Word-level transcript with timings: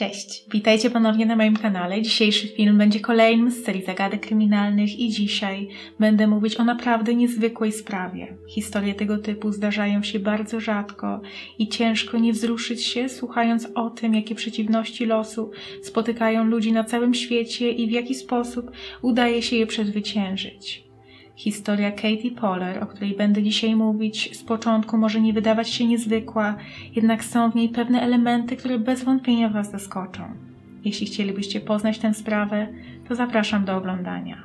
Cześć, 0.00 0.44
witajcie 0.52 0.90
ponownie 0.90 1.26
na 1.26 1.36
moim 1.36 1.56
kanale. 1.56 2.02
Dzisiejszy 2.02 2.48
film 2.48 2.78
będzie 2.78 3.00
kolejnym 3.00 3.50
z 3.50 3.64
serii 3.64 3.84
zagadek 3.84 4.20
kryminalnych 4.20 4.98
i 4.98 5.08
dzisiaj 5.08 5.68
będę 5.98 6.26
mówić 6.26 6.56
o 6.56 6.64
naprawdę 6.64 7.14
niezwykłej 7.14 7.72
sprawie. 7.72 8.36
Historie 8.48 8.94
tego 8.94 9.18
typu 9.18 9.52
zdarzają 9.52 10.02
się 10.02 10.18
bardzo 10.18 10.60
rzadko 10.60 11.20
i 11.58 11.68
ciężko 11.68 12.18
nie 12.18 12.32
wzruszyć 12.32 12.84
się 12.84 13.08
słuchając 13.08 13.68
o 13.74 13.90
tym, 13.90 14.14
jakie 14.14 14.34
przeciwności 14.34 15.06
losu 15.06 15.50
spotykają 15.82 16.44
ludzi 16.44 16.72
na 16.72 16.84
całym 16.84 17.14
świecie 17.14 17.70
i 17.70 17.86
w 17.86 17.90
jaki 17.90 18.14
sposób 18.14 18.70
udaje 19.02 19.42
się 19.42 19.56
je 19.56 19.66
przezwyciężyć. 19.66 20.89
Historia 21.40 21.90
Katie 21.90 22.30
Poller, 22.30 22.82
o 22.82 22.86
której 22.86 23.16
będę 23.16 23.42
dzisiaj 23.42 23.76
mówić, 23.76 24.36
z 24.36 24.42
początku 24.42 24.98
może 24.98 25.20
nie 25.20 25.32
wydawać 25.32 25.70
się 25.70 25.86
niezwykła, 25.86 26.56
jednak 26.96 27.24
są 27.24 27.50
w 27.50 27.54
niej 27.54 27.68
pewne 27.68 28.02
elementy, 28.02 28.56
które 28.56 28.78
bez 28.78 29.04
wątpienia 29.04 29.48
Was 29.48 29.70
zaskoczą. 29.70 30.22
Jeśli 30.84 31.06
chcielibyście 31.06 31.60
poznać 31.60 31.98
tę 31.98 32.14
sprawę, 32.14 32.68
to 33.08 33.14
zapraszam 33.14 33.64
do 33.64 33.76
oglądania. 33.76 34.42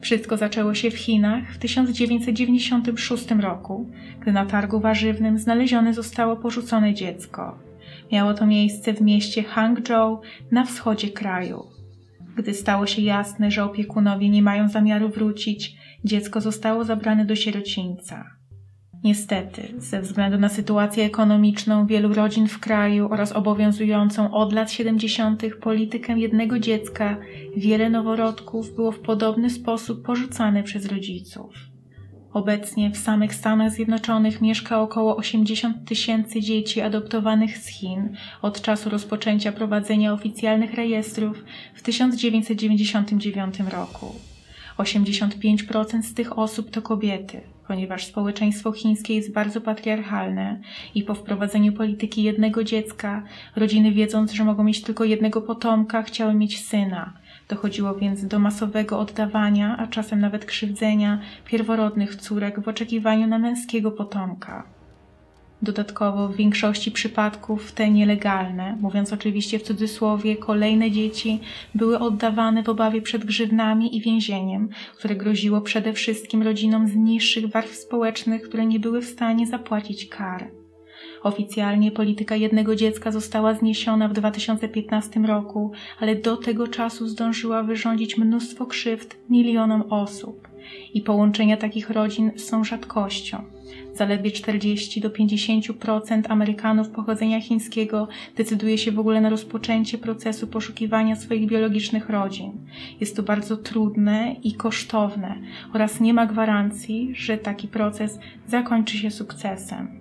Wszystko 0.00 0.36
zaczęło 0.36 0.74
się 0.74 0.90
w 0.90 0.98
Chinach 0.98 1.52
w 1.52 1.58
1996 1.58 3.30
roku, 3.30 3.90
gdy 4.20 4.32
na 4.32 4.46
targu 4.46 4.80
warzywnym 4.80 5.38
znalezione 5.38 5.94
zostało 5.94 6.36
porzucone 6.36 6.94
dziecko. 6.94 7.58
Miało 8.12 8.34
to 8.34 8.46
miejsce 8.46 8.94
w 8.94 9.00
mieście 9.00 9.42
Hangzhou 9.42 10.20
na 10.50 10.64
wschodzie 10.64 11.08
kraju. 11.08 11.78
Gdy 12.36 12.54
stało 12.54 12.86
się 12.86 13.02
jasne, 13.02 13.50
że 13.50 13.64
opiekunowie 13.64 14.28
nie 14.28 14.42
mają 14.42 14.68
zamiaru 14.68 15.08
wrócić, 15.08 15.77
dziecko 16.04 16.40
zostało 16.40 16.84
zabrane 16.84 17.24
do 17.24 17.36
sierocińca. 17.36 18.38
Niestety, 19.04 19.74
ze 19.78 20.00
względu 20.00 20.38
na 20.38 20.48
sytuację 20.48 21.04
ekonomiczną 21.04 21.86
wielu 21.86 22.14
rodzin 22.14 22.48
w 22.48 22.58
kraju 22.58 23.08
oraz 23.12 23.32
obowiązującą 23.32 24.34
od 24.34 24.52
lat 24.52 24.72
70. 24.72 25.42
politykę 25.60 26.18
jednego 26.18 26.58
dziecka, 26.58 27.16
wiele 27.56 27.90
noworodków 27.90 28.74
było 28.74 28.92
w 28.92 29.00
podobny 29.00 29.50
sposób 29.50 30.06
porzucane 30.06 30.62
przez 30.62 30.86
rodziców. 30.86 31.54
Obecnie 32.32 32.90
w 32.90 32.96
samych 32.96 33.34
Stanach 33.34 33.72
Zjednoczonych 33.72 34.40
mieszka 34.40 34.80
około 34.80 35.16
80 35.16 35.88
tysięcy 35.88 36.40
dzieci 36.40 36.80
adoptowanych 36.80 37.58
z 37.58 37.66
Chin 37.66 38.16
od 38.42 38.62
czasu 38.62 38.90
rozpoczęcia 38.90 39.52
prowadzenia 39.52 40.12
oficjalnych 40.12 40.74
rejestrów 40.74 41.44
w 41.74 41.82
1999 41.82 43.60
roku. 43.60 44.14
85% 44.78 46.02
z 46.02 46.14
tych 46.14 46.38
osób 46.38 46.70
to 46.70 46.82
kobiety, 46.82 47.40
ponieważ 47.66 48.06
społeczeństwo 48.06 48.72
chińskie 48.72 49.14
jest 49.14 49.32
bardzo 49.32 49.60
patriarchalne 49.60 50.60
i 50.94 51.02
po 51.02 51.14
wprowadzeniu 51.14 51.72
polityki 51.72 52.22
jednego 52.22 52.64
dziecka, 52.64 53.22
rodziny 53.56 53.92
wiedząc, 53.92 54.32
że 54.32 54.44
mogą 54.44 54.64
mieć 54.64 54.82
tylko 54.82 55.04
jednego 55.04 55.42
potomka, 55.42 56.02
chciały 56.02 56.34
mieć 56.34 56.64
syna. 56.64 57.12
Dochodziło 57.48 57.94
więc 57.94 58.26
do 58.26 58.38
masowego 58.38 58.98
oddawania, 58.98 59.76
a 59.76 59.86
czasem 59.86 60.20
nawet 60.20 60.44
krzywdzenia 60.44 61.20
pierworodnych 61.44 62.16
córek 62.16 62.60
w 62.60 62.68
oczekiwaniu 62.68 63.26
na 63.26 63.38
męskiego 63.38 63.90
potomka. 63.90 64.77
Dodatkowo 65.62 66.28
w 66.28 66.36
większości 66.36 66.90
przypadków 66.90 67.72
te 67.72 67.90
nielegalne, 67.90 68.76
mówiąc 68.80 69.12
oczywiście 69.12 69.58
w 69.58 69.62
cudzysłowie, 69.62 70.36
kolejne 70.36 70.90
dzieci 70.90 71.40
były 71.74 71.98
oddawane 71.98 72.62
w 72.62 72.68
obawie 72.68 73.02
przed 73.02 73.24
grzywnami 73.24 73.96
i 73.96 74.00
więzieniem, 74.00 74.68
które 74.96 75.16
groziło 75.16 75.60
przede 75.60 75.92
wszystkim 75.92 76.42
rodzinom 76.42 76.88
z 76.88 76.96
niższych 76.96 77.46
warstw 77.46 77.76
społecznych, 77.76 78.42
które 78.42 78.66
nie 78.66 78.80
były 78.80 79.02
w 79.02 79.08
stanie 79.08 79.46
zapłacić 79.46 80.08
kar. 80.08 80.50
Oficjalnie 81.22 81.90
polityka 81.90 82.36
jednego 82.36 82.76
dziecka 82.76 83.10
została 83.10 83.54
zniesiona 83.54 84.08
w 84.08 84.12
2015 84.12 85.20
roku, 85.20 85.72
ale 86.00 86.16
do 86.16 86.36
tego 86.36 86.68
czasu 86.68 87.08
zdążyła 87.08 87.62
wyrządzić 87.62 88.18
mnóstwo 88.18 88.66
krzywd 88.66 89.16
milionom 89.30 89.82
osób 89.90 90.48
i 90.94 91.02
połączenia 91.02 91.56
takich 91.56 91.90
rodzin 91.90 92.30
są 92.36 92.64
rzadkością. 92.64 93.57
Zaledwie 93.94 94.30
40 94.30 95.00
do 95.00 95.10
50% 95.10 96.22
Amerykanów 96.28 96.88
pochodzenia 96.88 97.40
chińskiego 97.40 98.08
decyduje 98.36 98.78
się 98.78 98.92
w 98.92 98.98
ogóle 98.98 99.20
na 99.20 99.30
rozpoczęcie 99.30 99.98
procesu 99.98 100.46
poszukiwania 100.46 101.16
swoich 101.16 101.46
biologicznych 101.46 102.08
rodzin. 102.08 102.52
Jest 103.00 103.16
to 103.16 103.22
bardzo 103.22 103.56
trudne 103.56 104.36
i 104.42 104.54
kosztowne 104.54 105.34
oraz 105.74 106.00
nie 106.00 106.14
ma 106.14 106.26
gwarancji, 106.26 107.10
że 107.14 107.38
taki 107.38 107.68
proces 107.68 108.18
zakończy 108.46 108.98
się 108.98 109.10
sukcesem. 109.10 110.00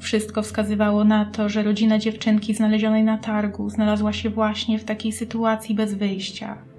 Wszystko 0.00 0.42
wskazywało 0.42 1.04
na 1.04 1.24
to, 1.24 1.48
że 1.48 1.62
rodzina 1.62 1.98
dziewczynki 1.98 2.54
znalezionej 2.54 3.04
na 3.04 3.18
targu 3.18 3.70
znalazła 3.70 4.12
się 4.12 4.30
właśnie 4.30 4.78
w 4.78 4.84
takiej 4.84 5.12
sytuacji 5.12 5.74
bez 5.74 5.94
wyjścia. 5.94 6.73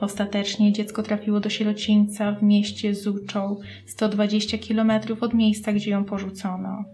Ostatecznie 0.00 0.72
dziecko 0.72 1.02
trafiło 1.02 1.40
do 1.40 1.50
sierocińca 1.50 2.32
w 2.32 2.42
mieście 2.42 2.94
Zuchou, 2.94 3.60
120 3.86 4.58
km 4.68 4.92
od 5.20 5.34
miejsca, 5.34 5.72
gdzie 5.72 5.90
ją 5.90 6.04
porzucono. 6.04 6.84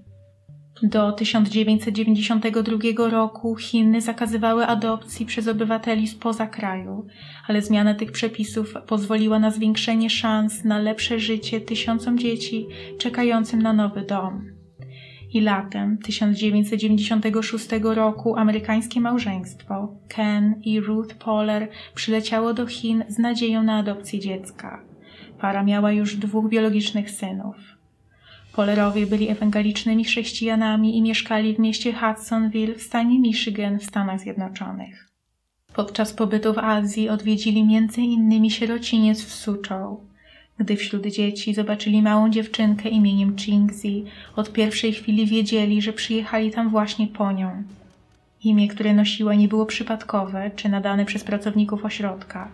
Do 0.82 1.12
1992 1.12 3.08
roku 3.10 3.56
Chiny 3.56 4.00
zakazywały 4.00 4.66
adopcji 4.66 5.26
przez 5.26 5.48
obywateli 5.48 6.08
spoza 6.08 6.46
kraju, 6.46 7.06
ale 7.46 7.62
zmiana 7.62 7.94
tych 7.94 8.12
przepisów 8.12 8.74
pozwoliła 8.86 9.38
na 9.38 9.50
zwiększenie 9.50 10.10
szans 10.10 10.64
na 10.64 10.78
lepsze 10.78 11.18
życie 11.18 11.60
tysiącom 11.60 12.18
dzieci 12.18 12.66
czekającym 12.98 13.62
na 13.62 13.72
nowy 13.72 14.02
dom 14.02 14.55
i 15.36 15.40
latem 15.40 15.98
1996 15.98 17.68
roku 17.82 18.36
amerykańskie 18.36 19.00
małżeństwo 19.00 19.88
Ken 20.08 20.54
i 20.64 20.80
Ruth 20.80 21.14
Poller 21.14 21.68
przyleciało 21.94 22.54
do 22.54 22.66
Chin 22.66 23.04
z 23.08 23.18
nadzieją 23.18 23.62
na 23.62 23.78
adopcję 23.78 24.20
dziecka. 24.20 24.82
Para 25.40 25.62
miała 25.62 25.92
już 25.92 26.16
dwóch 26.16 26.48
biologicznych 26.48 27.10
synów. 27.10 27.56
Pollerowie 28.52 29.06
byli 29.06 29.28
ewangelicznymi 29.28 30.04
chrześcijanami 30.04 30.98
i 30.98 31.02
mieszkali 31.02 31.54
w 31.54 31.58
mieście 31.58 31.92
Hudsonville 31.92 32.74
w 32.74 32.82
stanie 32.82 33.20
Michigan 33.20 33.78
w 33.78 33.84
Stanach 33.84 34.20
Zjednoczonych. 34.20 35.08
Podczas 35.74 36.12
pobytu 36.12 36.54
w 36.54 36.58
Azji 36.58 37.08
odwiedzili 37.08 37.60
m.in. 37.60 38.50
sierociniec 38.50 39.24
w 39.24 39.32
Suzhou, 39.34 40.05
gdy 40.58 40.76
wśród 40.76 41.06
dzieci 41.06 41.54
zobaczyli 41.54 42.02
małą 42.02 42.30
dziewczynkę 42.30 42.88
imieniem 42.88 43.36
Chingzi, 43.38 44.04
od 44.36 44.52
pierwszej 44.52 44.92
chwili 44.92 45.26
wiedzieli, 45.26 45.82
że 45.82 45.92
przyjechali 45.92 46.50
tam 46.50 46.70
właśnie 46.70 47.06
po 47.06 47.32
nią. 47.32 47.62
Imię, 48.44 48.68
które 48.68 48.94
nosiła, 48.94 49.34
nie 49.34 49.48
było 49.48 49.66
przypadkowe 49.66 50.50
czy 50.56 50.68
nadane 50.68 51.04
przez 51.04 51.24
pracowników 51.24 51.84
ośrodka. 51.84 52.48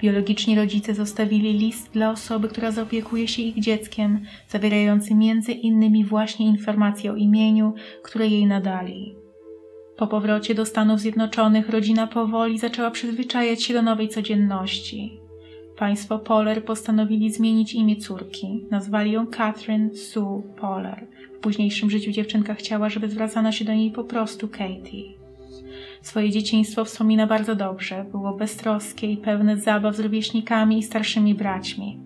Biologiczni 0.00 0.56
rodzice 0.56 0.94
zostawili 0.94 1.52
list 1.52 1.90
dla 1.92 2.10
osoby, 2.10 2.48
która 2.48 2.70
zaopiekuje 2.70 3.28
się 3.28 3.42
ich 3.42 3.60
dzieckiem, 3.60 4.20
zawierający 4.48 5.14
między 5.14 5.52
innymi 5.52 6.04
właśnie 6.04 6.46
informacje 6.46 7.12
o 7.12 7.16
imieniu, 7.16 7.74
które 8.02 8.28
jej 8.28 8.46
nadali. 8.46 9.14
Po 9.96 10.06
powrocie 10.06 10.54
do 10.54 10.66
Stanów 10.66 11.00
Zjednoczonych 11.00 11.68
rodzina 11.68 12.06
powoli 12.06 12.58
zaczęła 12.58 12.90
przyzwyczajać 12.90 13.62
się 13.62 13.74
do 13.74 13.82
nowej 13.82 14.08
codzienności. 14.08 15.20
Państwo 15.80 16.18
Poller 16.18 16.64
postanowili 16.64 17.30
zmienić 17.30 17.74
imię 17.74 17.96
córki. 17.96 18.64
Nazwali 18.70 19.12
ją 19.12 19.26
Catherine 19.26 19.94
Sue 19.94 20.42
Poller. 20.56 21.06
W 21.36 21.38
późniejszym 21.38 21.90
życiu 21.90 22.12
dziewczynka 22.12 22.54
chciała, 22.54 22.88
żeby 22.88 23.08
zwracano 23.08 23.52
się 23.52 23.64
do 23.64 23.74
niej 23.74 23.90
po 23.90 24.04
prostu 24.04 24.48
Katie. 24.48 25.02
Swoje 26.02 26.30
dzieciństwo 26.30 26.84
wspomina 26.84 27.26
bardzo 27.26 27.54
dobrze. 27.54 28.04
Było 28.10 28.32
beztroskie 28.32 29.12
i 29.12 29.16
pełne 29.16 29.56
zabaw 29.56 29.96
z 29.96 30.00
rówieśnikami 30.00 30.78
i 30.78 30.82
starszymi 30.82 31.34
braćmi. 31.34 31.98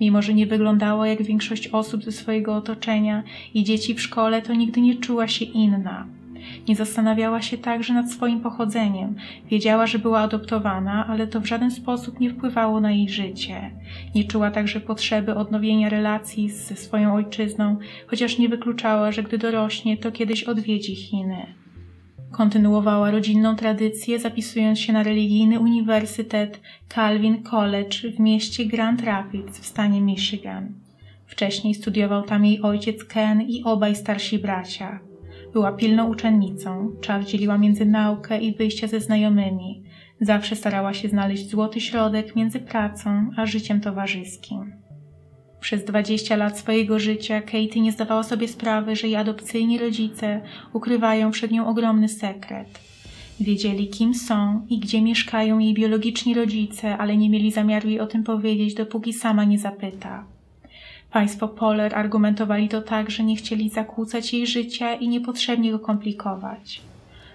Mimo, 0.00 0.22
że 0.22 0.34
nie 0.34 0.46
wyglądało 0.46 1.06
jak 1.06 1.22
większość 1.22 1.68
osób 1.68 2.04
ze 2.04 2.12
swojego 2.12 2.56
otoczenia 2.56 3.22
i 3.54 3.64
dzieci 3.64 3.94
w 3.94 4.02
szkole, 4.02 4.42
to 4.42 4.54
nigdy 4.54 4.80
nie 4.80 4.94
czuła 4.94 5.28
się 5.28 5.44
inna. 5.44 6.06
Nie 6.68 6.76
zastanawiała 6.76 7.42
się 7.42 7.58
także 7.58 7.94
nad 7.94 8.10
swoim 8.12 8.40
pochodzeniem. 8.40 9.14
Wiedziała, 9.50 9.86
że 9.86 9.98
była 9.98 10.20
adoptowana, 10.20 11.06
ale 11.06 11.26
to 11.26 11.40
w 11.40 11.46
żaden 11.46 11.70
sposób 11.70 12.20
nie 12.20 12.30
wpływało 12.30 12.80
na 12.80 12.92
jej 12.92 13.08
życie. 13.08 13.70
Nie 14.14 14.24
czuła 14.24 14.50
także 14.50 14.80
potrzeby 14.80 15.34
odnowienia 15.34 15.88
relacji 15.88 16.50
ze 16.50 16.76
swoją 16.76 17.14
ojczyzną, 17.14 17.76
chociaż 18.06 18.38
nie 18.38 18.48
wykluczała, 18.48 19.12
że 19.12 19.22
gdy 19.22 19.38
dorośnie, 19.38 19.96
to 19.96 20.12
kiedyś 20.12 20.44
odwiedzi 20.44 20.94
Chiny. 20.94 21.46
Kontynuowała 22.32 23.10
rodzinną 23.10 23.56
tradycję, 23.56 24.18
zapisując 24.18 24.80
się 24.80 24.92
na 24.92 25.02
religijny 25.02 25.60
uniwersytet 25.60 26.60
Calvin 26.94 27.42
College 27.42 27.98
w 28.16 28.20
mieście 28.20 28.64
Grand 28.64 29.02
Rapids 29.02 29.58
w 29.58 29.66
stanie 29.66 30.00
Michigan. 30.00 30.72
Wcześniej 31.26 31.74
studiował 31.74 32.22
tam 32.22 32.44
jej 32.44 32.62
ojciec 32.62 33.04
Ken 33.04 33.42
i 33.42 33.62
obaj 33.64 33.96
starsi 33.96 34.38
bracia. 34.38 35.00
Była 35.54 35.72
pilną 35.72 36.10
uczennicą, 36.10 36.96
czas 37.00 37.26
dzieliła 37.26 37.58
między 37.58 37.86
naukę 37.86 38.40
i 38.40 38.54
wyjście 38.54 38.88
ze 38.88 39.00
znajomymi. 39.00 39.82
Zawsze 40.20 40.56
starała 40.56 40.94
się 40.94 41.08
znaleźć 41.08 41.50
złoty 41.50 41.80
środek 41.80 42.36
między 42.36 42.60
pracą 42.60 43.30
a 43.36 43.46
życiem 43.46 43.80
towarzyskim. 43.80 44.72
Przez 45.60 45.84
20 45.84 46.36
lat 46.36 46.58
swojego 46.58 46.98
życia 46.98 47.40
Katie 47.40 47.80
nie 47.80 47.92
zdawała 47.92 48.22
sobie 48.22 48.48
sprawy, 48.48 48.96
że 48.96 49.06
jej 49.06 49.16
adopcyjni 49.16 49.78
rodzice 49.78 50.40
ukrywają 50.72 51.30
przed 51.30 51.50
nią 51.50 51.66
ogromny 51.66 52.08
sekret. 52.08 52.80
Wiedzieli, 53.40 53.88
kim 53.88 54.14
są 54.14 54.66
i 54.68 54.78
gdzie 54.78 55.02
mieszkają 55.02 55.58
jej 55.58 55.74
biologiczni 55.74 56.34
rodzice, 56.34 56.98
ale 56.98 57.16
nie 57.16 57.30
mieli 57.30 57.52
zamiaru 57.52 57.88
jej 57.88 58.00
o 58.00 58.06
tym 58.06 58.24
powiedzieć, 58.24 58.74
dopóki 58.74 59.12
sama 59.12 59.44
nie 59.44 59.58
zapyta. 59.58 60.33
Państwo 61.14 61.48
Poller 61.48 61.94
argumentowali 61.94 62.68
to 62.68 62.82
tak, 62.82 63.10
że 63.10 63.24
nie 63.24 63.36
chcieli 63.36 63.70
zakłócać 63.70 64.32
jej 64.32 64.46
życia 64.46 64.94
i 64.94 65.08
niepotrzebnie 65.08 65.72
go 65.72 65.78
komplikować. 65.78 66.80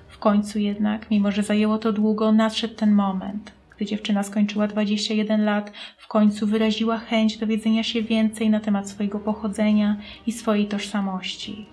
W 0.08 0.18
końcu 0.18 0.60
jednak, 0.60 1.12
mimo 1.12 1.32
że 1.32 1.44
zajęło 1.44 1.78
to 1.78 1.94
długo, 1.94 2.32
nadszedł 2.32 2.76
ten 2.76 2.92
moment, 2.92 3.52
gdy 3.76 3.86
dziewczyna 3.86 4.24
skończyła 4.24 4.68
21 4.68 5.46
lat, 5.46 5.72
w 5.98 6.08
końcu 6.08 6.48
wyraziła 6.48 6.98
chęć 6.98 7.38
dowiedzenia 7.38 7.84
się 7.84 8.02
więcej 8.02 8.50
na 8.50 8.60
temat 8.60 8.90
swojego 8.90 9.20
pochodzenia 9.20 9.98
i 10.28 10.32
swojej 10.32 10.68
tożsamości. 10.68 11.66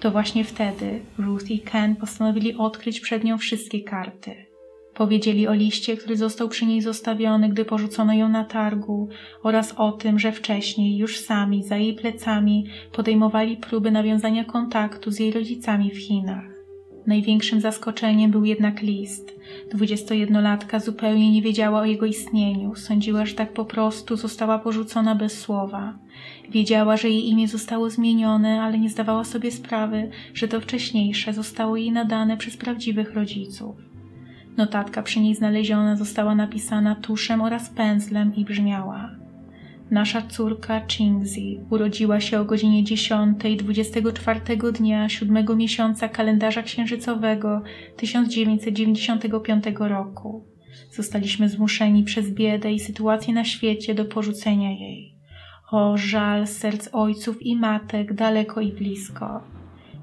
To 0.00 0.10
właśnie 0.10 0.44
wtedy 0.44 1.00
Ruth 1.18 1.50
i 1.50 1.60
Ken 1.60 1.96
postanowili 1.96 2.54
odkryć 2.54 3.00
przed 3.00 3.24
nią 3.24 3.38
wszystkie 3.38 3.80
karty. 3.80 4.47
Powiedzieli 4.98 5.48
o 5.48 5.54
liście, 5.54 5.96
który 5.96 6.16
został 6.16 6.48
przy 6.48 6.66
niej 6.66 6.82
zostawiony, 6.82 7.48
gdy 7.48 7.64
porzucono 7.64 8.12
ją 8.12 8.28
na 8.28 8.44
targu, 8.44 9.08
oraz 9.42 9.74
o 9.76 9.92
tym, 9.92 10.18
że 10.18 10.32
wcześniej 10.32 10.96
już 10.96 11.18
sami, 11.18 11.64
za 11.64 11.76
jej 11.76 11.94
plecami, 11.94 12.66
podejmowali 12.92 13.56
próby 13.56 13.90
nawiązania 13.90 14.44
kontaktu 14.44 15.10
z 15.10 15.20
jej 15.20 15.32
rodzicami 15.32 15.90
w 15.90 15.98
Chinach. 15.98 16.44
Największym 17.06 17.60
zaskoczeniem 17.60 18.30
był 18.30 18.44
jednak 18.44 18.82
list. 18.82 19.40
Dwudziestolatka 19.70 20.80
zupełnie 20.80 21.32
nie 21.32 21.42
wiedziała 21.42 21.80
o 21.80 21.84
jego 21.84 22.06
istnieniu. 22.06 22.74
Sądziła, 22.74 23.26
że 23.26 23.34
tak 23.34 23.52
po 23.52 23.64
prostu 23.64 24.16
została 24.16 24.58
porzucona 24.58 25.14
bez 25.14 25.40
słowa. 25.40 25.98
Wiedziała, 26.50 26.96
że 26.96 27.08
jej 27.08 27.28
imię 27.28 27.48
zostało 27.48 27.90
zmienione, 27.90 28.62
ale 28.62 28.78
nie 28.78 28.90
zdawała 28.90 29.24
sobie 29.24 29.50
sprawy, 29.50 30.10
że 30.34 30.48
to 30.48 30.60
wcześniejsze 30.60 31.32
zostało 31.32 31.76
jej 31.76 31.92
nadane 31.92 32.36
przez 32.36 32.56
prawdziwych 32.56 33.14
rodziców. 33.14 33.87
Notatka 34.58 35.02
przy 35.02 35.20
niej 35.20 35.34
znaleziona 35.34 35.96
została 35.96 36.34
napisana 36.34 36.94
tuszem 36.94 37.40
oraz 37.40 37.70
pędzlem 37.70 38.36
i 38.36 38.44
brzmiała 38.44 39.10
Nasza 39.90 40.22
córka 40.22 40.80
Chingzi 40.88 41.60
urodziła 41.70 42.20
się 42.20 42.40
o 42.40 42.44
godzinie 42.44 42.84
10 42.84 43.38
24 43.58 44.40
dnia 44.72 45.08
siódmego 45.08 45.56
miesiąca 45.56 46.08
kalendarza 46.08 46.62
księżycowego 46.62 47.62
1995 47.96 49.64
roku. 49.78 50.44
Zostaliśmy 50.90 51.48
zmuszeni 51.48 52.04
przez 52.04 52.30
biedę 52.30 52.72
i 52.72 52.80
sytuację 52.80 53.34
na 53.34 53.44
świecie 53.44 53.94
do 53.94 54.04
porzucenia 54.04 54.70
jej. 54.70 55.14
O 55.70 55.96
żal 55.96 56.46
serc 56.46 56.88
ojców 56.92 57.42
i 57.42 57.56
matek 57.56 58.14
daleko 58.14 58.60
i 58.60 58.72
blisko. 58.72 59.40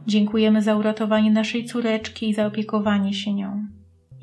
Dziękujemy 0.08 0.62
za 0.62 0.76
uratowanie 0.76 1.32
naszej 1.32 1.66
córeczki 1.66 2.30
i 2.30 2.34
za 2.34 2.46
opiekowanie 2.46 3.14
się 3.14 3.34
nią. 3.34 3.68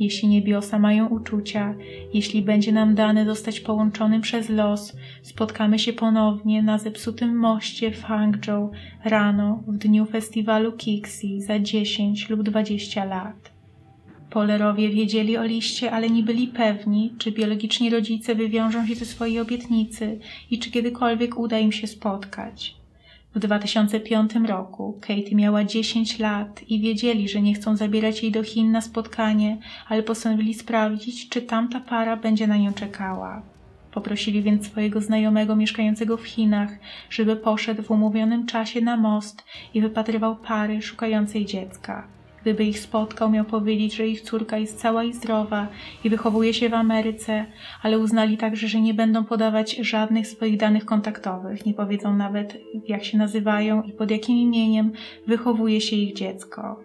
Jeśli 0.03 0.29
niebiosa 0.29 0.79
mają 0.79 1.09
uczucia, 1.09 1.75
jeśli 2.15 2.43
będzie 2.43 2.73
nam 2.73 2.95
dane 2.95 3.25
zostać 3.25 3.61
połączonym 3.61 4.21
przez 4.21 4.49
los, 4.49 4.97
spotkamy 5.23 5.79
się 5.79 5.93
ponownie 5.93 6.63
na 6.63 6.79
zepsutym 6.79 7.37
moście 7.37 7.91
w 7.91 8.03
Hangzhou 8.03 8.71
rano 9.05 9.63
w 9.67 9.77
dniu 9.77 10.07
festiwalu 10.07 10.73
Kixi 10.73 11.41
za 11.41 11.59
10 11.59 12.29
lub 12.31 12.43
20 12.43 13.05
lat. 13.05 13.53
Polerowie 14.31 14.89
wiedzieli 14.89 15.37
o 15.37 15.45
liście, 15.45 15.93
ale 15.93 16.11
nie 16.11 16.23
byli 16.23 16.49
pewni, 16.49 17.15
czy 17.19 17.33
biologiczni 17.33 17.91
rodzice 17.91 18.35
wywiążą 18.35 18.87
się 18.87 18.95
ze 18.95 19.05
swojej 19.05 19.41
obietnicy 19.41 20.19
i 20.51 20.59
czy 20.59 20.71
kiedykolwiek 20.71 21.39
uda 21.39 21.59
im 21.59 21.73
się 21.73 21.87
spotkać. 21.87 22.82
W 23.35 23.39
2005 23.39 24.35
roku 24.47 24.99
Katie 25.01 25.37
miała 25.37 25.65
10 25.65 26.19
lat 26.19 26.63
i 26.69 26.81
wiedzieli, 26.81 27.29
że 27.29 27.43
nie 27.43 27.55
chcą 27.55 27.77
zabierać 27.77 28.23
jej 28.23 28.33
do 28.33 28.43
Chin 28.43 28.73
na 28.73 28.81
spotkanie, 28.81 29.59
ale 29.89 30.03
postanowili 30.03 30.55
sprawdzić, 30.55 31.29
czy 31.29 31.43
tamta 31.43 31.81
para 31.81 32.17
będzie 32.17 32.47
na 32.47 32.57
nią 32.57 32.73
czekała. 32.73 33.43
Poprosili 33.93 34.43
więc 34.43 34.67
swojego 34.67 35.01
znajomego 35.01 35.57
mieszkającego 35.57 36.17
w 36.17 36.25
Chinach, 36.25 36.71
żeby 37.11 37.37
poszedł 37.37 37.83
w 37.83 37.91
umówionym 37.91 38.47
czasie 38.47 38.81
na 38.81 38.97
most 38.97 39.45
i 39.75 39.81
wypatrywał 39.81 40.37
pary 40.37 40.83
szukającej 40.83 41.47
dziecka. 41.47 42.09
Gdyby 42.43 42.65
ich 42.65 42.79
spotkał, 42.79 43.31
miał 43.31 43.45
powiedzieć, 43.45 43.95
że 43.95 44.07
ich 44.07 44.21
córka 44.21 44.59
jest 44.59 44.79
cała 44.79 45.05
i 45.05 45.13
zdrowa 45.13 45.69
i 46.05 46.11
wychowuje 46.11 46.55
się 46.55 46.69
w 46.69 46.75
Ameryce, 46.75 47.47
ale 47.83 47.99
uznali 47.99 48.37
także, 48.37 48.69
że 48.69 48.81
nie 48.81 48.95
będą 48.95 49.25
podawać 49.25 49.77
żadnych 49.77 50.27
swoich 50.27 50.57
danych 50.57 50.85
kontaktowych, 50.85 51.67
nie 51.67 51.75
powiedzą 51.75 52.17
nawet, 52.17 52.59
jak 52.89 53.05
się 53.05 53.19
nazywają 53.19 53.83
i 53.83 53.93
pod 53.93 54.11
jakim 54.11 54.37
imieniem 54.37 54.93
wychowuje 55.27 55.81
się 55.81 55.97
ich 55.97 56.15
dziecko. 56.15 56.81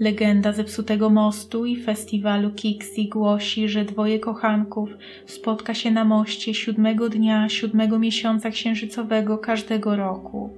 Legenda 0.00 0.52
zepsutego 0.52 1.10
mostu 1.10 1.66
i 1.66 1.76
festiwalu 1.76 2.50
Kixi 2.50 3.08
głosi, 3.08 3.68
że 3.68 3.84
dwoje 3.84 4.18
kochanków 4.18 4.90
spotka 5.26 5.74
się 5.74 5.90
na 5.90 6.04
moście 6.04 6.54
siódmego 6.54 7.08
dnia 7.08 7.48
siódmego 7.48 7.98
miesiąca 7.98 8.50
księżycowego 8.50 9.38
każdego 9.38 9.96
roku. 9.96 10.50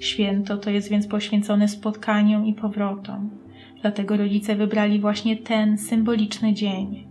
Święto 0.00 0.56
to 0.56 0.70
jest 0.70 0.90
więc 0.90 1.06
poświęcone 1.06 1.68
spotkaniom 1.68 2.46
i 2.46 2.54
powrotom. 2.54 3.41
Dlatego 3.82 4.16
rodzice 4.16 4.56
wybrali 4.56 5.00
właśnie 5.00 5.36
ten 5.36 5.78
symboliczny 5.78 6.54
dzień. 6.54 7.06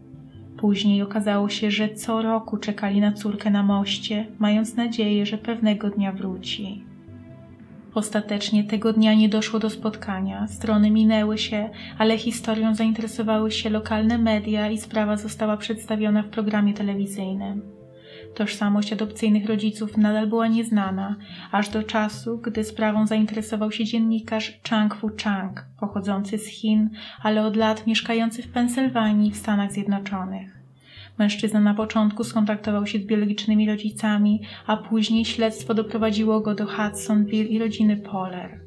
Później 0.58 1.02
okazało 1.02 1.50
się, 1.50 1.72
że 1.72 1.90
co 1.90 2.22
roku 2.22 2.58
czekali 2.58 3.02
na 3.02 3.12
córkę 3.12 3.50
na 3.50 3.64
moście, 3.64 4.26
mając 4.40 4.76
nadzieję, 4.76 5.26
że 5.26 5.38
pewnego 5.38 5.90
dnia 5.90 6.12
wróci. 6.12 6.84
Ostatecznie 7.94 8.64
tego 8.64 8.94
dnia 8.94 9.14
nie 9.14 9.30
doszło 9.30 9.60
do 9.60 9.70
spotkania, 9.70 10.48
strony 10.48 10.92
minęły 10.92 11.38
się, 11.38 11.70
ale 11.98 12.18
historią 12.18 12.76
zainteresowały 12.76 13.52
się 13.52 13.70
lokalne 13.70 14.18
media 14.18 14.70
i 14.70 14.78
sprawa 14.78 15.18
została 15.18 15.58
przedstawiona 15.58 16.24
w 16.24 16.30
programie 16.30 16.74
telewizyjnym. 16.74 17.81
Tożsamość 18.36 18.94
adopcyjnych 18.94 19.46
rodziców 19.46 19.98
nadal 19.98 20.28
była 20.28 20.48
nieznana, 20.48 21.16
aż 21.52 21.70
do 21.70 21.84
czasu, 21.84 22.38
gdy 22.38 22.64
sprawą 22.64 23.08
zainteresował 23.08 23.72
się 23.72 23.86
dziennikarz 23.86 24.60
Chang 24.70 24.96
Fu 24.96 25.10
Chang, 25.24 25.66
pochodzący 25.80 26.38
z 26.38 26.48
Chin, 26.48 26.90
ale 27.22 27.46
od 27.46 27.56
lat 27.56 27.88
mieszkający 27.88 28.44
w 28.44 28.52
Pensylwanii 28.52 29.32
w 29.32 29.38
Stanach 29.38 29.72
Zjednoczonych. 29.72 30.62
Mężczyzna 31.18 31.60
na 31.60 31.74
początku 31.74 32.24
skontaktował 32.24 32.88
się 32.88 33.00
z 33.00 33.06
biologicznymi 33.06 33.68
rodzicami, 33.68 34.42
a 34.68 34.78
później 34.78 35.26
śledztwo 35.26 35.74
doprowadziło 35.74 36.42
go 36.42 36.56
do 36.56 36.66
Hudsonville 36.66 37.50
i 37.50 37.60
rodziny 37.60 37.98
Poller. 37.98 38.60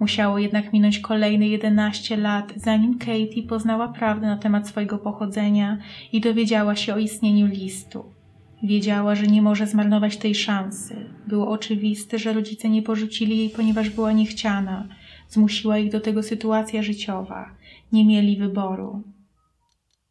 Musiało 0.00 0.38
jednak 0.38 0.72
minąć 0.72 0.98
kolejne 0.98 1.48
11 1.48 2.16
lat, 2.16 2.52
zanim 2.56 2.98
Katie 2.98 3.42
poznała 3.48 3.88
prawdę 3.88 4.26
na 4.26 4.36
temat 4.36 4.68
swojego 4.68 4.98
pochodzenia 4.98 5.78
i 6.12 6.20
dowiedziała 6.20 6.76
się 6.76 6.94
o 6.94 6.98
istnieniu 6.98 7.46
listu. 7.46 8.19
Wiedziała, 8.62 9.14
że 9.14 9.26
nie 9.26 9.42
może 9.42 9.66
zmarnować 9.66 10.16
tej 10.16 10.34
szansy. 10.34 10.96
Było 11.26 11.48
oczywiste, 11.48 12.18
że 12.18 12.32
rodzice 12.32 12.68
nie 12.68 12.82
porzucili 12.82 13.38
jej, 13.38 13.50
ponieważ 13.50 13.90
była 13.90 14.12
niechciana. 14.12 14.88
Zmusiła 15.28 15.78
ich 15.78 15.92
do 15.92 16.00
tego 16.00 16.22
sytuacja 16.22 16.82
życiowa. 16.82 17.50
Nie 17.92 18.04
mieli 18.04 18.36
wyboru. 18.36 19.02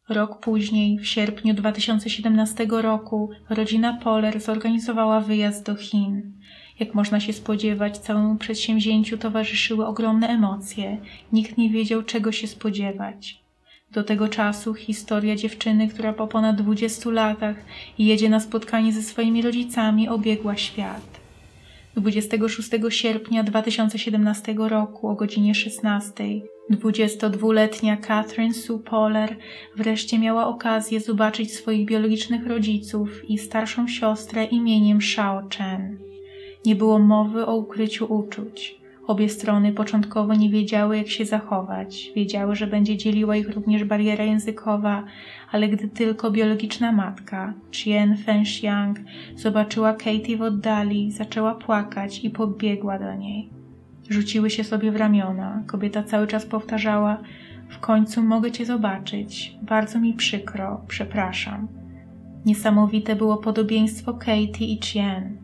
Rok 0.08 0.40
później, 0.40 0.98
w 0.98 1.06
sierpniu 1.06 1.54
2017 1.54 2.66
roku, 2.70 3.30
rodzina 3.50 3.96
Poler 3.96 4.40
zorganizowała 4.40 5.20
wyjazd 5.20 5.66
do 5.66 5.74
Chin. 5.74 6.32
Jak 6.80 6.94
można 6.94 7.20
się 7.20 7.32
spodziewać, 7.32 7.98
całemu 7.98 8.36
przedsięwzięciu 8.36 9.18
towarzyszyły 9.18 9.86
ogromne 9.86 10.28
emocje. 10.28 10.98
Nikt 11.32 11.58
nie 11.58 11.70
wiedział, 11.70 12.02
czego 12.02 12.32
się 12.32 12.46
spodziewać. 12.46 13.40
Do 13.92 14.04
tego 14.04 14.28
czasu 14.28 14.74
historia 14.74 15.36
dziewczyny, 15.36 15.88
która 15.88 16.12
po 16.12 16.26
ponad 16.26 16.56
20 16.56 17.10
latach 17.10 17.56
jedzie 17.98 18.28
na 18.28 18.40
spotkanie 18.40 18.92
ze 18.92 19.02
swoimi 19.02 19.42
rodzicami, 19.42 20.08
obiegła 20.08 20.56
świat. 20.56 21.20
26 21.96 22.70
sierpnia 22.88 23.42
2017 23.42 24.54
roku 24.58 25.08
o 25.08 25.14
godzinie 25.14 25.54
16 25.54 26.24
22-letnia 26.70 27.96
Catherine 27.96 28.54
Sue 28.54 28.78
Poller 28.78 29.36
wreszcie 29.76 30.18
miała 30.18 30.46
okazję 30.46 31.00
zobaczyć 31.00 31.54
swoich 31.54 31.86
biologicznych 31.86 32.46
rodziców 32.46 33.30
i 33.30 33.38
starszą 33.38 33.88
siostrę 33.88 34.44
imieniem 34.44 35.02
Shao 35.02 35.42
Chen. 35.56 35.98
Nie 36.66 36.76
było 36.76 36.98
mowy 36.98 37.46
o 37.46 37.56
ukryciu 37.56 38.14
uczuć. 38.14 38.79
Obie 39.10 39.28
strony 39.28 39.72
początkowo 39.72 40.34
nie 40.34 40.50
wiedziały, 40.50 40.96
jak 40.96 41.08
się 41.08 41.24
zachować. 41.24 42.10
Wiedziały, 42.16 42.56
że 42.56 42.66
będzie 42.66 42.96
dzieliła 42.96 43.36
ich 43.36 43.50
również 43.50 43.84
bariera 43.84 44.24
językowa, 44.24 45.04
ale 45.52 45.68
gdy 45.68 45.88
tylko 45.88 46.30
biologiczna 46.30 46.92
matka, 46.92 47.54
Chien 47.72 48.16
Fengxiang, 48.16 48.98
zobaczyła 49.36 49.92
Katie 49.92 50.36
w 50.36 50.42
oddali, 50.42 51.12
zaczęła 51.12 51.54
płakać 51.54 52.24
i 52.24 52.30
pobiegła 52.30 52.98
do 52.98 53.14
niej. 53.14 53.50
Rzuciły 54.08 54.50
się 54.50 54.64
sobie 54.64 54.92
w 54.92 54.96
ramiona. 54.96 55.62
Kobieta 55.66 56.02
cały 56.02 56.26
czas 56.26 56.46
powtarzała: 56.46 57.18
W 57.68 57.78
końcu 57.78 58.22
mogę 58.22 58.52
cię 58.52 58.66
zobaczyć. 58.66 59.56
Bardzo 59.62 60.00
mi 60.00 60.14
przykro, 60.14 60.84
przepraszam. 60.88 61.68
Niesamowite 62.46 63.16
było 63.16 63.36
podobieństwo 63.36 64.14
Katie 64.14 64.64
i 64.64 64.80
Chien. 64.82 65.39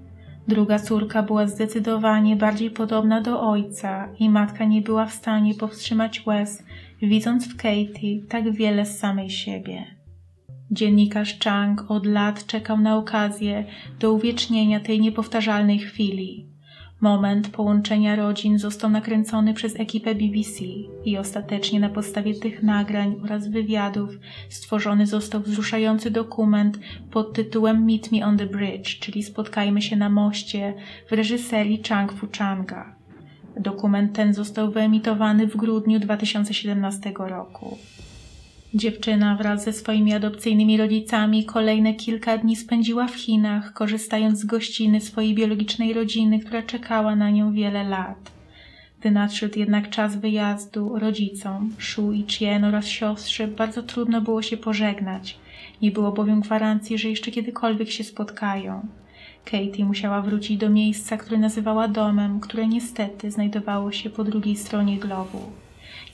Druga 0.48 0.78
córka 0.78 1.22
była 1.22 1.46
zdecydowanie 1.46 2.36
bardziej 2.36 2.70
podobna 2.70 3.20
do 3.20 3.40
ojca 3.40 4.08
i 4.18 4.30
matka 4.30 4.64
nie 4.64 4.82
była 4.82 5.06
w 5.06 5.14
stanie 5.14 5.54
powstrzymać 5.54 6.26
łez, 6.26 6.62
widząc 7.02 7.48
w 7.48 7.56
Katie 7.56 8.22
tak 8.28 8.52
wiele 8.52 8.86
z 8.86 8.98
samej 8.98 9.30
siebie. 9.30 9.84
Dziennikarz 10.70 11.38
Chang 11.44 11.90
od 11.90 12.06
lat 12.06 12.46
czekał 12.46 12.78
na 12.78 12.96
okazję 12.96 13.64
do 14.00 14.12
uwiecznienia 14.12 14.80
tej 14.80 15.00
niepowtarzalnej 15.00 15.78
chwili. 15.78 16.46
Moment 17.00 17.48
połączenia 17.48 18.16
rodzin 18.16 18.58
został 18.58 18.90
nakręcony 18.90 19.54
przez 19.54 19.80
ekipę 19.80 20.14
BBC 20.14 20.64
i 21.04 21.18
ostatecznie 21.18 21.80
na 21.80 21.88
podstawie 21.88 22.34
tych 22.34 22.62
nagrań 22.62 23.16
oraz 23.24 23.48
wywiadów 23.48 24.10
stworzony 24.48 25.06
został 25.06 25.40
wzruszający 25.40 26.10
dokument 26.10 26.78
pod 27.10 27.32
tytułem 27.32 27.84
Meet 27.84 28.12
Me 28.12 28.26
on 28.26 28.38
the 28.38 28.46
Bridge, 28.46 28.98
czyli 28.98 29.22
Spotkajmy 29.22 29.82
się 29.82 29.96
na 29.96 30.08
moście 30.08 30.74
w 31.08 31.12
reżyserii 31.12 31.82
Chang 31.88 32.12
Fuchanga. 32.12 32.96
Dokument 33.60 34.12
ten 34.12 34.34
został 34.34 34.70
wyemitowany 34.70 35.46
w 35.46 35.56
grudniu 35.56 36.00
2017 36.00 37.12
roku. 37.18 37.78
Dziewczyna 38.76 39.37
wraz 39.37 39.64
ze 39.64 39.73
swoimi 39.73 40.14
adopcyjnymi 40.14 40.76
rodzicami 40.76 41.45
kolejne 41.45 41.95
kilka 41.95 42.38
dni 42.38 42.56
spędziła 42.56 43.09
w 43.09 43.14
Chinach, 43.14 43.73
korzystając 43.73 44.38
z 44.38 44.45
gościny 44.45 45.00
swojej 45.00 45.35
biologicznej 45.35 45.92
rodziny, 45.92 46.38
która 46.38 46.62
czekała 46.62 47.16
na 47.16 47.30
nią 47.30 47.52
wiele 47.52 47.85
lat. 47.85 48.30
Gdy 49.00 49.11
nadszedł 49.11 49.59
jednak 49.59 49.90
czas 49.90 50.16
wyjazdu, 50.16 50.99
rodzicom, 50.99 51.73
Shu 51.78 52.12
i 52.12 52.25
Chien 52.28 52.64
oraz 52.64 52.87
siostrze 52.87 53.49
bardzo 53.49 53.83
trudno 53.83 54.21
było 54.21 54.42
się 54.42 54.56
pożegnać. 54.56 55.38
Nie 55.83 55.90
było 55.90 56.12
bowiem 56.12 56.40
gwarancji, 56.40 56.99
że 56.99 57.11
jeszcze 57.11 57.30
kiedykolwiek 57.30 57.90
się 57.90 58.04
spotkają. 58.04 58.87
Katie 59.45 59.85
musiała 59.85 60.23
wrócić 60.23 60.56
do 60.56 60.71
miejsca, 60.71 61.16
które 61.16 61.38
nazywała 61.38 61.88
domem, 61.88 62.40
które 62.40 62.66
niestety 62.68 63.30
znajdowało 63.30 63.92
się 63.92 64.11
po 64.11 64.25
drugiej 64.25 64.56
stronie 64.56 64.99
globu. 64.99 65.65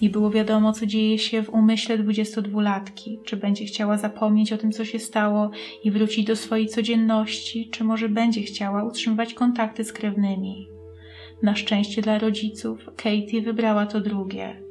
Nie 0.03 0.11
było 0.11 0.31
wiadomo, 0.31 0.73
co 0.73 0.87
dzieje 0.87 1.19
się 1.19 1.43
w 1.43 1.51
umyśle 1.51 1.99
22-latki, 1.99 3.19
czy 3.25 3.37
będzie 3.37 3.65
chciała 3.65 3.99
zapomnieć 3.99 4.53
o 4.53 4.59
tym, 4.59 4.73
co 4.73 4.85
się 4.85 4.99
stało 4.99 5.51
i 5.85 5.91
wrócić 5.91 6.27
do 6.27 6.37
swojej 6.37 6.69
codzienności, 6.69 7.69
czy 7.71 7.85
może 7.85 8.09
będzie 8.09 8.43
chciała 8.43 8.85
utrzymywać 8.85 9.35
kontakty 9.35 9.85
z 9.85 9.93
krewnymi. 9.93 10.69
Na 11.43 11.57
szczęście 11.57 12.03
dla 12.03 12.19
rodziców, 12.19 12.87
Katie 12.97 13.43
wybrała 13.43 13.87
to 13.87 14.01
drugie. 14.01 14.63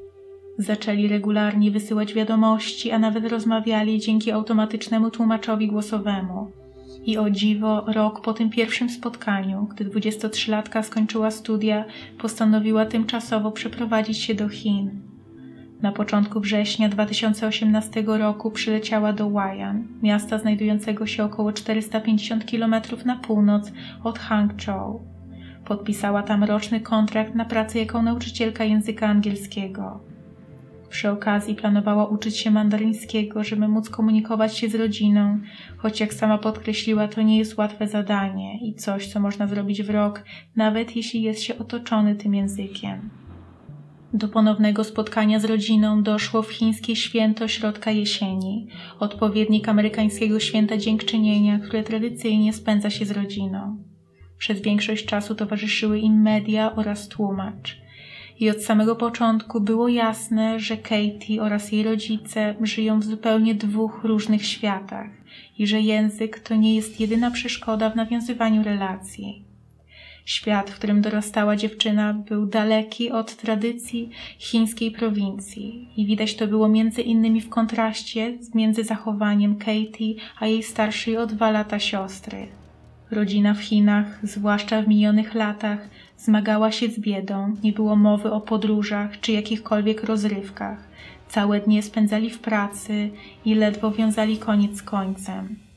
Zaczęli 0.58 1.08
regularnie 1.08 1.72
wysyłać 1.72 2.14
wiadomości, 2.14 2.92
a 2.92 3.00
nawet 3.00 3.28
rozmawiali 3.32 4.00
dzięki 4.00 4.32
automatycznemu 4.32 5.12
tłumaczowi 5.12 5.68
głosowemu. 5.68 6.52
I 7.06 7.18
o 7.18 7.30
dziwo, 7.30 7.86
rok 7.88 8.22
po 8.22 8.34
tym 8.34 8.50
pierwszym 8.50 8.90
spotkaniu, 8.90 9.68
gdy 9.72 9.86
23-latka 9.86 10.84
skończyła 10.84 11.32
studia, 11.32 11.86
postanowiła 12.18 12.86
tymczasowo 12.86 13.52
przeprowadzić 13.52 14.18
się 14.18 14.36
do 14.36 14.50
Chin. 14.50 15.11
Na 15.82 15.92
początku 15.92 16.40
września 16.40 16.90
2018 16.90 18.04
roku 18.08 18.52
przyleciała 18.52 19.14
do 19.14 19.30
Wayan, 19.30 19.88
miasta 20.02 20.38
znajdującego 20.38 21.08
się 21.08 21.24
około 21.24 21.54
450 21.54 22.52
km 22.52 22.76
na 23.06 23.16
północ 23.16 23.72
od 24.04 24.20
Hangzhou. 24.20 25.02
Podpisała 25.66 26.24
tam 26.24 26.44
roczny 26.44 26.82
kontrakt 26.82 27.36
na 27.36 27.46
pracę 27.46 27.80
jako 27.80 28.02
nauczycielka 28.02 28.64
języka 28.64 29.08
angielskiego. 29.08 30.00
Przy 30.90 31.10
okazji 31.10 31.56
planowała 31.56 32.08
uczyć 32.08 32.38
się 32.38 32.52
mandaryńskiego, 32.52 33.44
żeby 33.44 33.68
móc 33.68 33.90
komunikować 33.90 34.58
się 34.58 34.70
z 34.70 34.76
rodziną, 34.76 35.40
choć 35.78 36.00
jak 36.00 36.14
sama 36.14 36.38
podkreśliła, 36.38 37.08
to 37.08 37.22
nie 37.22 37.38
jest 37.38 37.58
łatwe 37.58 37.88
zadanie 37.88 38.68
i 38.68 38.76
coś, 38.76 39.08
co 39.08 39.20
można 39.20 39.48
zrobić 39.48 39.84
w 39.84 39.90
rok, 39.90 40.24
nawet 40.56 40.96
jeśli 40.96 41.22
jest 41.22 41.42
się 41.42 41.58
otoczony 41.58 42.16
tym 42.16 42.36
językiem. 42.36 43.10
Do 44.14 44.28
ponownego 44.28 44.84
spotkania 44.84 45.40
z 45.40 45.46
rodziną 45.46 46.04
doszło 46.04 46.42
w 46.42 46.52
chińskie 46.52 46.96
święto 46.96 47.48
środka 47.48 47.92
jesieni, 47.92 48.68
odpowiednik 49.00 49.70
amerykańskiego 49.70 50.40
święta 50.40 50.78
dziękczynienia, 50.78 51.60
które 51.60 51.84
tradycyjnie 51.84 52.54
spędza 52.54 52.90
się 52.90 53.06
z 53.06 53.12
rodziną. 53.12 53.84
Przez 54.38 54.62
większość 54.62 55.06
czasu 55.06 55.36
towarzyszyły 55.36 56.00
im 56.00 56.22
media 56.22 56.76
oraz 56.76 57.08
tłumacz. 57.08 57.82
I 58.40 58.50
od 58.50 58.64
samego 58.64 58.96
początku 58.96 59.62
było 59.62 59.88
jasne, 59.88 60.60
że 60.60 60.78
Katie 60.78 61.42
oraz 61.42 61.72
jej 61.72 61.84
rodzice 61.84 62.56
żyją 62.62 63.00
w 63.00 63.04
zupełnie 63.04 63.56
dwóch 63.56 64.04
różnych 64.04 64.46
światach 64.46 65.10
i 65.58 65.68
że 65.68 65.82
język 65.82 66.40
to 66.40 66.56
nie 66.56 66.76
jest 66.76 67.00
jedyna 67.00 67.32
przeszkoda 67.32 67.90
w 67.90 67.96
nawiązywaniu 67.96 68.64
relacji. 68.64 69.51
Świat, 70.26 70.70
w 70.70 70.76
którym 70.76 71.02
dorastała 71.02 71.56
dziewczyna, 71.56 72.14
był 72.14 72.46
daleki 72.46 73.12
od 73.12 73.36
tradycji 73.36 74.10
chińskiej 74.40 74.92
prowincji 74.92 75.88
i 75.98 76.06
widać 76.06 76.36
to 76.36 76.48
było 76.48 76.68
między 76.68 77.02
innymi 77.02 77.42
w 77.42 77.50
kontraście 77.50 78.38
między 78.56 78.84
zachowaniem 78.84 79.56
Katie 79.56 80.16
a 80.40 80.48
jej 80.48 80.64
starszej 80.64 81.18
o 81.18 81.28
dwa 81.28 81.52
lata 81.52 81.80
siostry. 81.80 82.48
Rodzina 83.12 83.54
w 83.54 83.62
Chinach, 83.62 84.20
zwłaszcza 84.24 84.82
w 84.82 84.88
minionych 84.88 85.34
latach, 85.34 85.90
zmagała 86.18 86.72
się 86.72 86.88
z 86.90 87.00
biedą, 87.00 87.56
nie 87.64 87.74
było 87.74 87.96
mowy 87.96 88.32
o 88.32 88.42
podróżach 88.42 89.20
czy 89.20 89.32
jakichkolwiek 89.32 90.04
rozrywkach. 90.04 90.92
Całe 91.28 91.60
dnie 91.60 91.84
spędzali 91.84 92.30
w 92.30 92.40
pracy 92.40 93.10
i 93.46 93.56
ledwo 93.56 93.92
wiązali 93.92 94.38
koniec 94.38 94.78
z 94.78 94.84
końcem 94.84 95.71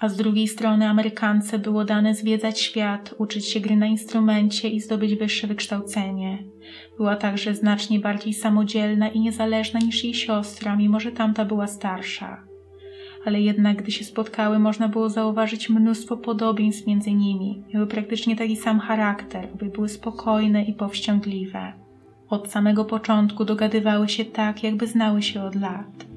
a 0.00 0.08
z 0.08 0.16
drugiej 0.16 0.48
strony 0.48 0.88
Amerykance 0.88 1.58
było 1.58 1.84
dane 1.84 2.14
zwiedzać 2.14 2.60
świat, 2.60 3.14
uczyć 3.18 3.48
się 3.48 3.60
gry 3.60 3.76
na 3.76 3.86
instrumencie 3.86 4.68
i 4.68 4.80
zdobyć 4.80 5.14
wyższe 5.14 5.46
wykształcenie. 5.46 6.38
Była 6.96 7.16
także 7.16 7.54
znacznie 7.54 8.00
bardziej 8.00 8.34
samodzielna 8.34 9.08
i 9.08 9.20
niezależna 9.20 9.80
niż 9.80 10.04
jej 10.04 10.14
siostra, 10.14 10.76
mimo 10.76 11.00
że 11.00 11.12
tamta 11.12 11.44
była 11.44 11.66
starsza. 11.66 12.42
Ale 13.24 13.40
jednak, 13.40 13.82
gdy 13.82 13.90
się 13.90 14.04
spotkały, 14.04 14.58
można 14.58 14.88
było 14.88 15.08
zauważyć 15.08 15.68
mnóstwo 15.68 16.16
podobieństw 16.16 16.86
między 16.86 17.12
nimi. 17.12 17.62
Miały 17.74 17.86
praktycznie 17.86 18.36
taki 18.36 18.56
sam 18.56 18.80
charakter, 18.80 19.48
obie 19.54 19.68
były 19.68 19.88
spokojne 19.88 20.64
i 20.64 20.72
powściągliwe. 20.74 21.72
Od 22.28 22.50
samego 22.50 22.84
początku 22.84 23.44
dogadywały 23.44 24.08
się 24.08 24.24
tak, 24.24 24.62
jakby 24.62 24.86
znały 24.86 25.22
się 25.22 25.42
od 25.42 25.54
lat. 25.54 26.13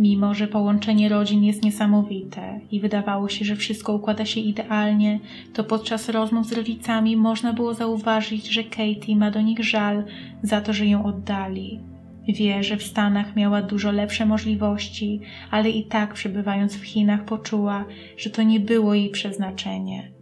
Mimo, 0.00 0.34
że 0.34 0.48
połączenie 0.48 1.08
rodzin 1.08 1.44
jest 1.44 1.64
niesamowite 1.64 2.60
i 2.70 2.80
wydawało 2.80 3.28
się, 3.28 3.44
że 3.44 3.56
wszystko 3.56 3.94
układa 3.94 4.24
się 4.24 4.40
idealnie, 4.40 5.20
to 5.52 5.64
podczas 5.64 6.08
rozmów 6.08 6.46
z 6.46 6.52
rodzicami 6.52 7.16
można 7.16 7.52
było 7.52 7.74
zauważyć, 7.74 8.46
że 8.46 8.64
Katie 8.64 9.16
ma 9.16 9.30
do 9.30 9.40
nich 9.40 9.64
żal 9.64 10.04
za 10.42 10.60
to, 10.60 10.72
że 10.72 10.86
ją 10.86 11.04
oddali. 11.04 11.80
Wie, 12.28 12.62
że 12.62 12.76
w 12.76 12.82
Stanach 12.82 13.36
miała 13.36 13.62
dużo 13.62 13.92
lepsze 13.92 14.26
możliwości, 14.26 15.20
ale 15.50 15.70
i 15.70 15.84
tak 15.84 16.14
przebywając 16.14 16.76
w 16.76 16.84
Chinach 16.84 17.24
poczuła, 17.24 17.84
że 18.16 18.30
to 18.30 18.42
nie 18.42 18.60
było 18.60 18.94
jej 18.94 19.10
przeznaczenie. 19.10 20.12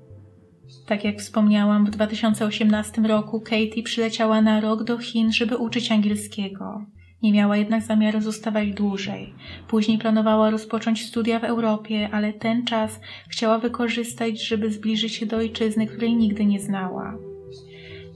Tak 0.87 1.05
jak 1.05 1.19
wspomniałam, 1.19 1.87
w 1.87 1.91
2018 1.91 3.03
roku 3.03 3.41
Katie 3.41 3.83
przyleciała 3.83 4.43
na 4.43 4.61
rok 4.61 4.85
do 4.85 4.99
Chin, 4.99 5.33
żeby 5.33 5.57
uczyć 5.57 5.93
angielskiego. 5.93 6.85
Nie 7.23 7.33
miała 7.33 7.57
jednak 7.57 7.83
zamiaru 7.83 8.21
zostawać 8.21 8.73
dłużej. 8.73 9.35
Później 9.69 9.99
planowała 9.99 10.51
rozpocząć 10.51 11.07
studia 11.07 11.39
w 11.39 11.45
Europie, 11.45 12.09
ale 12.13 12.33
ten 12.33 12.65
czas 12.65 13.01
chciała 13.29 13.59
wykorzystać, 13.59 14.47
żeby 14.47 14.71
zbliżyć 14.71 15.15
się 15.15 15.27
do 15.27 15.37
ojczyzny, 15.37 15.87
której 15.87 16.17
nigdy 16.17 16.47
nie 16.47 16.61
znała. 16.61 17.15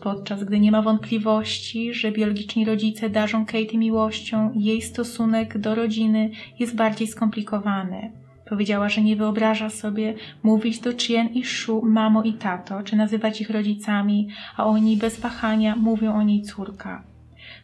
Podczas 0.02 0.44
gdy 0.44 0.60
nie 0.60 0.72
ma 0.72 0.82
wątpliwości, 0.82 1.94
że 1.94 2.12
biologiczni 2.12 2.64
rodzice 2.64 3.10
darzą 3.10 3.46
Katie 3.46 3.78
miłością, 3.78 4.52
jej 4.54 4.82
stosunek 4.82 5.58
do 5.58 5.74
rodziny 5.74 6.30
jest 6.58 6.76
bardziej 6.76 7.06
skomplikowany. 7.06 8.12
Powiedziała, 8.48 8.88
że 8.88 9.02
nie 9.02 9.16
wyobraża 9.16 9.70
sobie 9.70 10.14
mówić 10.42 10.78
do 10.78 10.92
Chien 10.92 11.28
i 11.28 11.44
Shu 11.44 11.82
mamo 11.86 12.22
i 12.22 12.32
tato, 12.32 12.82
czy 12.82 12.96
nazywać 12.96 13.40
ich 13.40 13.50
rodzicami, 13.50 14.28
a 14.56 14.66
oni 14.66 14.96
bez 14.96 15.20
wahania 15.20 15.76
mówią 15.76 16.14
o 16.14 16.22
niej 16.22 16.42
córka. 16.42 17.11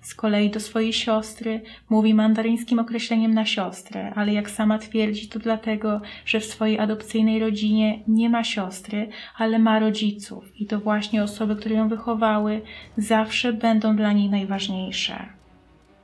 Z 0.08 0.14
kolei 0.14 0.50
do 0.50 0.60
swojej 0.60 0.92
siostry 0.92 1.60
mówi 1.90 2.14
mandaryńskim 2.14 2.78
określeniem 2.78 3.34
na 3.34 3.46
siostrę, 3.46 4.12
ale 4.14 4.32
jak 4.32 4.50
sama 4.50 4.78
twierdzi, 4.78 5.28
to 5.28 5.38
dlatego, 5.38 6.00
że 6.26 6.40
w 6.40 6.44
swojej 6.44 6.78
adopcyjnej 6.78 7.40
rodzinie 7.40 8.02
nie 8.08 8.30
ma 8.30 8.44
siostry, 8.44 9.08
ale 9.36 9.58
ma 9.58 9.78
rodziców 9.78 10.60
i 10.60 10.66
to 10.66 10.80
właśnie 10.80 11.22
osoby, 11.22 11.56
które 11.56 11.74
ją 11.74 11.88
wychowały, 11.88 12.60
zawsze 12.96 13.52
będą 13.52 13.96
dla 13.96 14.12
niej 14.12 14.30
najważniejsze. 14.30 15.26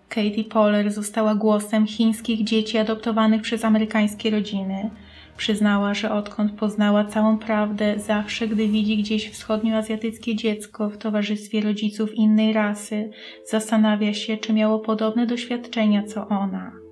Katie 0.08 0.44
Poller 0.44 0.92
została 0.92 1.34
głosem 1.34 1.86
chińskich 1.86 2.44
dzieci 2.44 2.78
adoptowanych 2.78 3.42
przez 3.42 3.64
amerykańskie 3.64 4.30
rodziny. 4.30 4.90
Przyznała, 5.36 5.94
że 5.94 6.12
odkąd 6.12 6.52
poznała 6.52 7.04
całą 7.04 7.38
prawdę, 7.38 7.98
zawsze 7.98 8.48
gdy 8.48 8.68
widzi 8.68 8.96
gdzieś 8.96 9.30
wschodnioazjatyckie 9.30 10.36
dziecko 10.36 10.90
w 10.90 10.98
towarzystwie 10.98 11.60
rodziców 11.60 12.14
innej 12.14 12.52
rasy, 12.52 13.10
zastanawia 13.50 14.14
się, 14.14 14.36
czy 14.36 14.52
miało 14.52 14.78
podobne 14.78 15.26
doświadczenia 15.26 16.02
co 16.02 16.28
ona. 16.28 16.84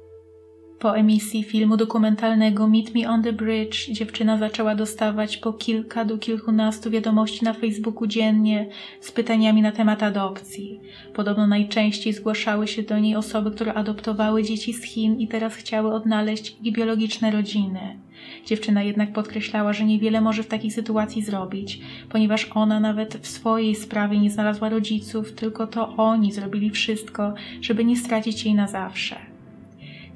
Po 0.82 0.96
emisji 0.96 1.44
filmu 1.44 1.76
dokumentalnego 1.76 2.68
Meet 2.68 2.94
Me 2.94 3.08
on 3.08 3.22
the 3.22 3.32
Bridge 3.32 3.90
dziewczyna 3.90 4.38
zaczęła 4.38 4.74
dostawać 4.74 5.36
po 5.36 5.52
kilka 5.52 6.04
do 6.04 6.18
kilkunastu 6.18 6.90
wiadomości 6.90 7.44
na 7.44 7.52
Facebooku 7.52 8.06
dziennie 8.06 8.68
z 9.00 9.12
pytaniami 9.12 9.62
na 9.62 9.72
temat 9.72 10.02
adopcji. 10.02 10.80
Podobno 11.14 11.46
najczęściej 11.46 12.12
zgłaszały 12.12 12.68
się 12.68 12.82
do 12.82 12.98
niej 12.98 13.16
osoby, 13.16 13.50
które 13.50 13.74
adoptowały 13.74 14.42
dzieci 14.42 14.72
z 14.72 14.84
Chin 14.84 15.20
i 15.20 15.28
teraz 15.28 15.54
chciały 15.54 15.94
odnaleźć 15.94 16.56
ich 16.62 16.72
biologiczne 16.72 17.30
rodziny. 17.30 17.98
Dziewczyna 18.46 18.82
jednak 18.82 19.12
podkreślała, 19.12 19.72
że 19.72 19.84
niewiele 19.84 20.20
może 20.20 20.42
w 20.42 20.46
takiej 20.48 20.70
sytuacji 20.70 21.22
zrobić, 21.22 21.80
ponieważ 22.08 22.50
ona 22.54 22.80
nawet 22.80 23.14
w 23.16 23.26
swojej 23.26 23.74
sprawie 23.74 24.18
nie 24.18 24.30
znalazła 24.30 24.68
rodziców, 24.68 25.32
tylko 25.32 25.66
to 25.66 25.96
oni 25.96 26.32
zrobili 26.32 26.70
wszystko, 26.70 27.34
żeby 27.60 27.84
nie 27.84 27.96
stracić 27.96 28.44
jej 28.44 28.54
na 28.54 28.68
zawsze. 28.68 29.31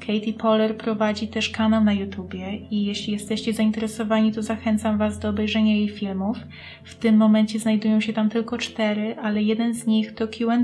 Katie 0.01 0.33
Poller 0.33 0.77
prowadzi 0.77 1.29
też 1.29 1.51
kanał 1.51 1.85
na 1.85 1.93
YouTubie 1.93 2.57
i 2.71 2.85
jeśli 2.85 3.13
jesteście 3.13 3.53
zainteresowani, 3.53 4.33
to 4.33 4.43
zachęcam 4.43 4.99
Was 4.99 5.19
do 5.19 5.29
obejrzenia 5.29 5.77
jej 5.77 5.89
filmów. 5.89 6.39
W 6.85 6.95
tym 6.95 7.17
momencie 7.17 7.59
znajdują 7.59 8.01
się 8.01 8.13
tam 8.13 8.31
tylko 8.31 8.59
cztery, 8.59 9.17
ale 9.23 9.43
jeden 9.43 9.75
z 9.75 9.87
nich 9.87 10.15
to 10.15 10.29
QA 10.29 10.57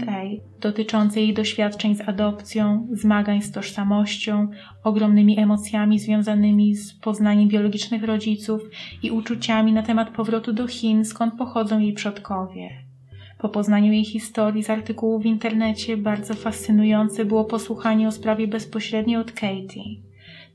dotyczący 0.60 1.20
jej 1.20 1.34
doświadczeń 1.34 1.94
z 1.94 2.00
adopcją, 2.00 2.88
zmagań 2.92 3.42
z 3.42 3.52
tożsamością, 3.52 4.48
ogromnymi 4.84 5.38
emocjami 5.38 5.98
związanymi 5.98 6.74
z 6.74 6.92
poznaniem 6.92 7.48
biologicznych 7.48 8.04
rodziców 8.04 8.62
i 9.02 9.10
uczuciami 9.10 9.72
na 9.72 9.82
temat 9.82 10.10
powrotu 10.10 10.52
do 10.52 10.66
Chin, 10.66 11.04
skąd 11.04 11.34
pochodzą 11.34 11.78
jej 11.78 11.92
przodkowie. 11.92 12.91
Po 13.42 13.48
poznaniu 13.48 13.92
jej 13.92 14.04
historii 14.04 14.62
z 14.62 14.70
artykułów 14.70 15.22
w 15.22 15.26
internecie 15.26 15.96
bardzo 15.96 16.34
fascynujące 16.34 17.24
było 17.24 17.44
posłuchanie 17.44 18.08
o 18.08 18.12
sprawie 18.12 18.48
bezpośrednio 18.48 19.20
od 19.20 19.32
Katie. 19.32 19.84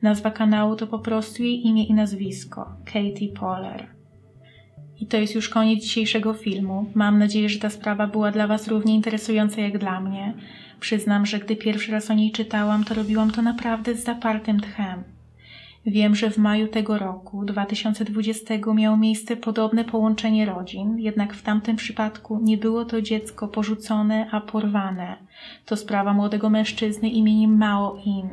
Nazwa 0.01 0.31
kanału 0.31 0.75
to 0.75 0.87
po 0.87 0.99
prostu 0.99 1.43
jej 1.43 1.67
imię 1.67 1.85
i 1.85 1.93
nazwisko 1.93 2.69
Katie 2.85 3.33
Poller. 3.39 3.87
I 4.99 5.07
to 5.07 5.17
jest 5.17 5.35
już 5.35 5.49
koniec 5.49 5.83
dzisiejszego 5.83 6.33
filmu. 6.33 6.85
Mam 6.95 7.19
nadzieję, 7.19 7.49
że 7.49 7.59
ta 7.59 7.69
sprawa 7.69 8.07
była 8.07 8.31
dla 8.31 8.47
Was 8.47 8.67
równie 8.67 8.95
interesująca 8.95 9.61
jak 9.61 9.77
dla 9.77 10.01
mnie. 10.01 10.33
Przyznam, 10.79 11.25
że 11.25 11.39
gdy 11.39 11.55
pierwszy 11.55 11.91
raz 11.91 12.11
o 12.11 12.13
niej 12.13 12.31
czytałam, 12.31 12.83
to 12.83 12.93
robiłam 12.93 13.31
to 13.31 13.41
naprawdę 13.41 13.95
z 13.95 14.03
zapartym 14.03 14.59
tchem. 14.59 15.16
Wiem, 15.87 16.15
że 16.15 16.29
w 16.29 16.37
maju 16.37 16.67
tego 16.67 16.97
roku, 16.97 17.45
2020, 17.45 18.53
miało 18.75 18.97
miejsce 18.97 19.37
podobne 19.37 19.85
połączenie 19.85 20.45
rodzin, 20.45 20.99
jednak 20.99 21.33
w 21.33 21.41
tamtym 21.41 21.75
przypadku 21.75 22.39
nie 22.41 22.57
było 22.57 22.85
to 22.85 23.01
dziecko 23.01 23.47
porzucone, 23.47 24.27
a 24.31 24.41
porwane. 24.41 25.17
To 25.65 25.77
sprawa 25.77 26.13
młodego 26.13 26.49
mężczyzny 26.49 27.09
imieniem 27.09 27.57
Mao 27.57 27.97
In. 28.05 28.29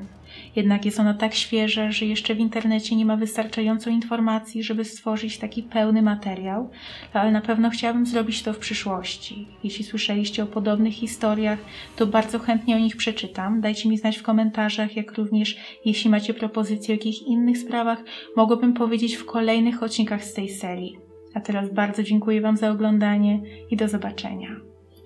Jednak 0.57 0.85
jest 0.85 1.01
ona 1.01 1.15
tak 1.15 1.35
świeża, 1.35 1.91
że 1.91 2.07
jeszcze 2.07 2.35
w 2.35 2.39
internecie 2.39 2.97
nie 2.97 3.07
ma 3.07 3.17
wystarczająco 3.17 3.91
informacji, 3.91 4.63
żeby 4.63 4.85
stworzyć 4.85 5.39
taki 5.39 5.63
pełny 5.63 6.03
materiał, 6.03 6.71
ale 7.13 7.33
na 7.33 7.41
pewno 7.41 7.71
chciałabym 7.71 8.07
zrobić 8.07 8.43
to 8.43 8.53
w 8.53 8.59
przyszłości. 8.59 9.49
Jeśli 9.65 9.85
słyszeliście 9.85 10.43
o 10.43 10.47
podobnych 10.47 10.95
historiach, 10.95 11.59
to 11.97 12.07
bardzo 12.07 12.39
chętnie 12.39 12.77
o 12.77 12.79
nich 12.79 12.97
przeczytam. 12.97 13.61
Dajcie 13.61 13.89
mi 13.89 13.99
znać 13.99 14.19
w 14.19 14.23
komentarzach, 14.23 14.97
jak 14.97 15.13
również 15.13 15.57
jeśli 15.85 16.11
macie 16.11 16.35
propozycje 16.35 16.95
o 16.95 16.97
jakichś 16.97 17.19
innych 17.23 17.59
sprawach, 17.59 18.05
mogłabym 18.37 18.75
powiedzieć 18.75 19.15
w 19.15 19.25
kolejnych 19.25 19.83
odcinkach 19.83 20.25
z 20.25 20.35
tej 20.35 20.49
serii. 20.49 20.97
A 21.35 21.41
teraz 21.41 21.73
bardzo 21.73 22.03
dziękuję 22.03 22.41
Wam 22.41 22.57
za 22.57 22.71
oglądanie 22.71 23.43
i 23.71 23.77
do 23.77 23.89
zobaczenia. 23.89 24.49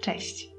Cześć! 0.01 0.58